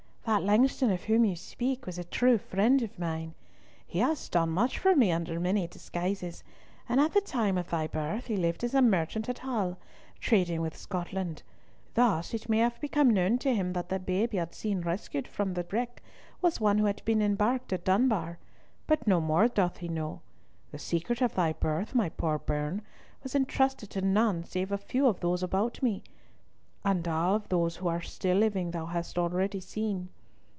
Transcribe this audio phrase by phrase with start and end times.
[0.25, 3.33] That Langston of whom you speak was a true friend of mine.
[3.85, 6.41] He has done much for me under many disguises,
[6.87, 9.77] and at the time of thy birth he lived as a merchant at Hull,
[10.21, 11.43] trading with Scotland.
[11.95, 15.27] Thus it may have become known to him that the babe he had seen rescued
[15.27, 16.01] from the wreck
[16.41, 18.37] was one who had been embarked at Dunbar.
[18.87, 20.21] But no more doth he know.
[20.71, 22.83] The secret of thy birth, my poor bairn,
[23.21, 26.03] was entrusted to none save a few of those about me,
[26.85, 30.07] and all of those who are still living thou hast already seen.